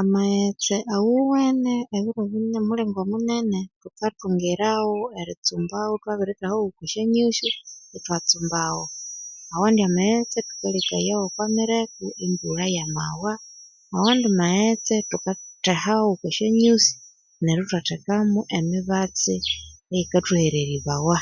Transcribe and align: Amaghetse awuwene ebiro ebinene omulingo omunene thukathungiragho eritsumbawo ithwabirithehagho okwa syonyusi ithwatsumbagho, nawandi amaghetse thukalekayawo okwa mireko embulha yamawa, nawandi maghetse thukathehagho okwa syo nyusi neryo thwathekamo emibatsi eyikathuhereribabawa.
Amaghetse 0.00 0.76
awuwene 0.94 1.74
ebiro 1.96 2.20
ebinene 2.24 2.58
omulingo 2.62 2.98
omunene 3.02 3.58
thukathungiragho 3.80 4.96
eritsumbawo 5.20 5.92
ithwabirithehagho 5.96 6.62
okwa 6.66 6.84
syonyusi 6.92 7.48
ithwatsumbagho, 7.96 8.84
nawandi 9.48 9.80
amaghetse 9.88 10.38
thukalekayawo 10.48 11.24
okwa 11.26 11.44
mireko 11.56 12.04
embulha 12.24 12.66
yamawa, 12.76 13.32
nawandi 13.90 14.28
maghetse 14.40 14.94
thukathehagho 15.10 16.06
okwa 16.14 16.28
syo 16.36 16.46
nyusi 16.60 16.92
neryo 17.42 17.64
thwathekamo 17.70 18.40
emibatsi 18.58 19.34
eyikathuhereribabawa. 19.90 21.18